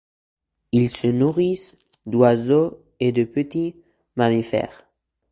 Ils 0.71 0.89
se 0.89 1.05
nourrissent 1.05 1.75
d'oiseaux 2.07 2.81
et 2.99 3.11
de 3.11 3.23
petits 3.23 3.75
mammifères. 4.15 4.87